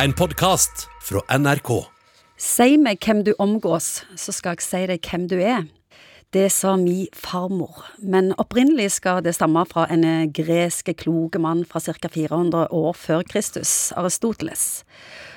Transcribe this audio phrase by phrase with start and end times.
[0.00, 1.68] En podkast fra NRK.
[2.40, 5.66] Si meg hvem du omgås, så skal jeg si deg hvem du er.
[6.32, 11.82] Det sa mi farmor, men opprinnelig skal det stamme fra en gresk kloke mann fra
[11.84, 12.08] ca.
[12.08, 14.86] 400 år før Kristus, Aristoteles.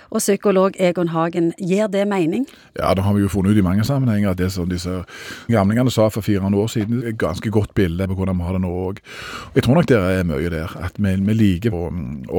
[0.09, 2.45] Og psykolog Egon Hagen, gir det mening?
[2.77, 5.01] Ja, det har vi jo funnet ut i mange sammenhenger at det som disse
[5.51, 8.57] gamlingene sa for 400 år siden, er et ganske godt bilde på hvordan vi har
[8.57, 9.01] det nå òg.
[9.55, 10.75] Jeg tror nok det er mye der.
[10.85, 11.87] At vi, vi liker å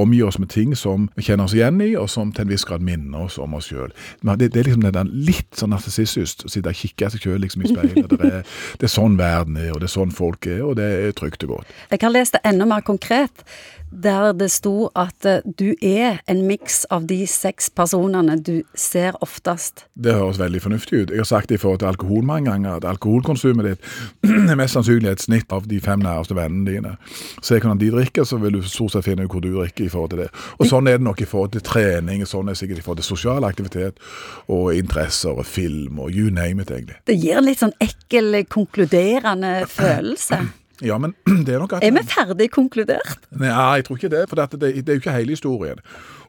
[0.02, 2.66] omgi oss med ting som vi kjenner oss igjen i, og som til en viss
[2.68, 3.94] grad minner oss om oss sjøl.
[4.22, 7.64] Det, det, er liksom den litt sånn narsissistisk å sitte og kikke seg sjøl liksom
[7.64, 8.12] i speilet.
[8.16, 8.44] Det er,
[8.80, 11.46] det er sånn verden er, og det er sånn folk er, og det er trygt
[11.46, 11.74] og godt.
[11.91, 13.46] Jeg har lest det enda mer konkret
[13.91, 19.16] der det sto at eh, du er en miks av de seks personene du ser
[19.24, 19.87] oftest.
[19.95, 21.10] Det høres veldig fornuftig ut.
[21.10, 23.87] Jeg har sagt det i forhold til alkohol mange ganger, at alkoholkonsumet ditt
[24.52, 26.95] er mest sannsynlig et snitt av de fem nærmeste vennene dine.
[27.41, 29.92] Se hvordan de drikker, så vil du stort sett finne ut hvor du drikker i
[29.92, 30.28] forhold til det.
[30.59, 33.02] Og sånn er det nok i forhold til trening, sånn er det sikkert i forhold
[33.02, 34.05] til sosial aktivitet
[34.52, 37.00] og interesser og film og you name it, egentlig.
[37.08, 40.45] Det gir litt sånn ekkel, konkluderende følelse.
[40.84, 41.14] Ja, men
[41.46, 43.24] det er nok at Er vi ferdig konkludert?
[43.30, 45.80] Nei, jeg tror ikke det, for det, det, det er jo ikke hele historien.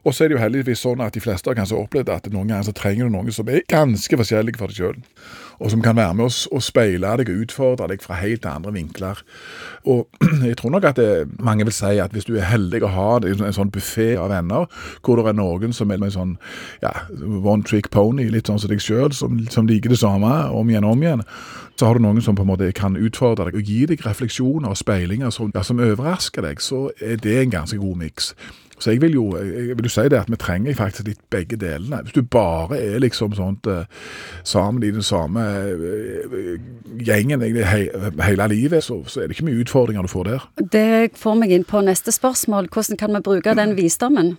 [0.06, 2.48] Og så er det jo heldigvis sånn at de fleste har kanskje opplevd at noen
[2.48, 5.00] ganger så trenger du noen som er ganske forskjellige for deg sjøl,
[5.58, 8.72] og som kan være med oss og speile deg og utfordre deg fra helt andre
[8.74, 9.22] vinkler.
[9.90, 10.06] Og
[10.48, 13.08] jeg tror nok at det, mange vil si at hvis du er heldig å ha
[13.22, 14.68] det, en sånn buffé av venner,
[15.02, 16.36] hvor det er noen som er en sånn
[16.82, 16.92] ja,
[17.42, 20.86] one trick pony, litt sånn som deg sjøl, som, som liker det samme om igjen
[20.86, 21.26] og om igjen,
[21.78, 24.72] så har du noen som på en måte kan utfordre deg og gi deg refleksjoner
[24.72, 28.32] og speilinger som, ja, som overrasker deg, så er det en ganske god miks.
[28.78, 31.58] Så jeg vil jo jeg vil jo si det at vi trenger faktisk litt begge
[31.60, 32.02] delene.
[32.02, 33.84] Hvis du bare er liksom sånt uh,
[34.44, 36.58] sammen i den samme uh,
[37.04, 37.88] gjengen he,
[38.22, 40.50] hele livet, så, så, er det ikke mye utfordringer du får der.
[40.72, 42.70] Det får meg inn på neste spørsmål.
[42.72, 44.36] Hvordan kan vi bruke den visdommen?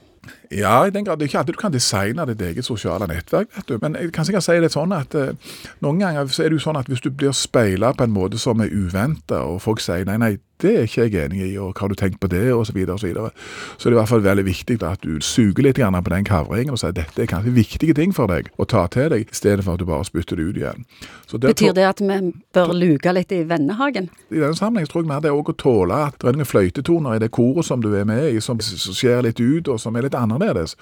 [0.52, 1.18] Ja, i den grad.
[1.18, 3.78] Det er ikke alltid du kan designe ditt eget sosiale nettverk, vet du.
[3.82, 6.66] Men jeg kan sikkert si det sånn at eh, noen ganger så er det jo
[6.66, 10.08] sånn at hvis du blir speila på en måte som er uventa, og folk sier
[10.10, 12.44] nei, nei, det er ikke jeg enig i, og hva har du tenkt på det,
[12.54, 13.32] og så videre og så videre,
[13.78, 16.82] så er i hvert fall veldig viktig at du suger litt på den kavringen og
[16.82, 19.64] sier at dette er kanskje viktige ting for deg å ta til deg, i stedet
[19.66, 20.86] for at du bare spytter det ut igjen.
[21.32, 22.20] Betyr det at vi
[22.54, 24.10] bør luke litt i vennehagen?
[24.30, 27.18] I den sammenheng tror jeg mer det er å tåle at det er noen fløytetoner
[27.18, 30.08] i det koret som du er med i, som skjer litt ut, og som er
[30.08, 30.76] litt annerledes,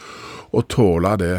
[0.52, 1.34] Å tåle det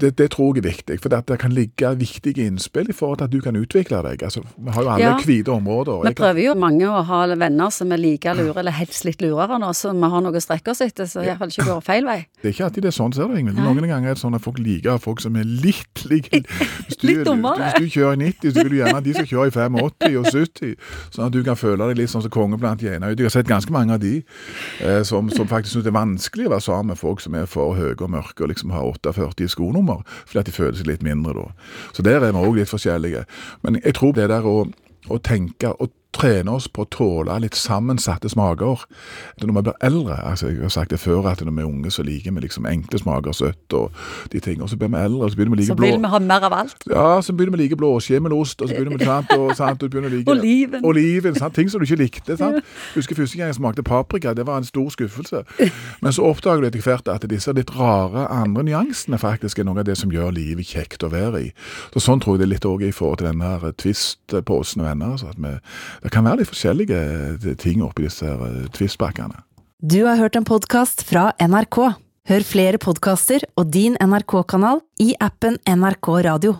[0.00, 3.28] det, det, tror jeg er viktig, for det kan ligge viktige innspill i forhold til
[3.28, 4.22] at du kan utvikle deg.
[4.26, 5.16] Altså, vi har jo alle ja.
[5.24, 6.04] hvite områder.
[6.08, 9.58] Vi prøver jo mange å ha venner som er like lure, eller helst litt lurere
[9.62, 12.18] nå, så vi har noe å strekke oss etter, så iallfall ikke går feil vei.
[12.42, 13.60] Det er ikke alltid det er sånn, ser du, Ingvild.
[13.62, 16.42] Noen ganger er det sånn at folk liker folk som er litt like.
[17.06, 17.72] litt dummere.
[17.76, 19.80] Hvis du kjører i 90, så vil du gjerne at de som kjører i 85
[19.82, 20.74] og 70,
[21.14, 23.10] sånn at du kan føle deg litt sånn som konge blant gjena.
[23.12, 24.14] Jeg har sett ganske mange av de
[24.84, 27.48] eh, som, som, faktisk syns det er vanskelig å være sammen med folk som er
[27.50, 29.50] for høye og mørke og liksom har 48 i
[29.86, 31.46] skonummer, fordi at de føler seg litt mindre da.
[31.94, 33.24] Så der er vi òg litt forskjellige.
[33.62, 34.66] Men jeg tror det der å,
[35.08, 38.84] å tenke og trene oss på å tåle litt sammensatte smaker.
[39.40, 41.90] Når vi blir eldre altså Jeg har sagt det før at når vi er unge,
[41.92, 43.92] så liker vi liksom enkle smaker, søtt og
[44.32, 44.68] de tingene.
[44.68, 46.20] Så blir vi eldre, og så begynner vi å like blå Så vil vi ha
[46.26, 46.86] mer av alt?
[46.90, 49.92] Ja, så begynner vi å like blåskimmelost, og så begynner vi sant, og, sant, og
[49.92, 50.86] begynner å like Oliven.
[50.86, 52.36] Oliven sant, ting som du ikke likte.
[52.42, 52.64] sant?
[52.96, 55.42] Husker første gang jeg smakte paprika, det var en stor skuffelse.
[56.02, 59.82] Men så oppdager du etter hvert at disse litt rare andre nyansene faktisk er noe
[59.82, 61.52] av det som gjør livet kjekt å være i.
[61.94, 65.16] Så Sånn tror jeg det er litt òg i forhold til denne Twist-posen og venner.
[65.16, 66.98] Altså at vi det kan være litt forskjellige
[67.34, 69.42] eh, ting oppi disse eh, tvistbakkene.
[69.82, 71.80] Du har hørt en podkast fra NRK.
[72.26, 76.54] Hør flere podkaster og din NRK-kanal i appen NRK Radio.